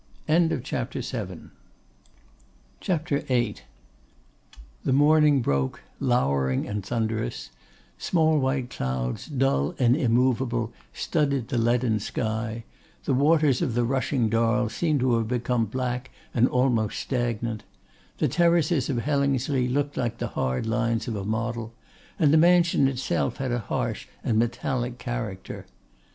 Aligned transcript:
CHAPTER 0.63 1.01
VIII 1.01 1.51
The 4.83 4.93
morning 4.93 5.41
broke 5.43 5.83
lowering 5.99 6.67
and 6.67 6.83
thunderous; 6.83 7.51
small 7.99 8.39
white 8.39 8.71
clouds, 8.71 9.27
dull 9.27 9.75
and 9.77 9.95
immovable, 9.95 10.73
studded 10.91 11.49
the 11.49 11.59
leaden 11.59 11.99
sky; 11.99 12.63
the 13.03 13.13
waters 13.13 13.61
of 13.61 13.75
the 13.75 13.83
rushing 13.85 14.27
Darl 14.27 14.69
seemed 14.69 15.01
to 15.01 15.13
have 15.17 15.27
become 15.27 15.65
black 15.67 16.09
and 16.33 16.47
almost 16.47 16.99
stagnant; 16.99 17.63
the 18.17 18.27
terraces 18.27 18.89
of 18.89 18.97
Hellingsley 19.01 19.67
looked 19.67 19.97
like 19.97 20.17
the 20.17 20.29
hard 20.29 20.65
lines 20.65 21.07
of 21.07 21.15
a 21.15 21.23
model; 21.23 21.75
and 22.17 22.33
the 22.33 22.37
mansion 22.37 22.87
itself 22.87 23.37
had 23.37 23.51
a 23.51 23.59
harsh 23.59 24.07
and 24.23 24.39
metallic 24.39 24.97
character. 24.97 25.67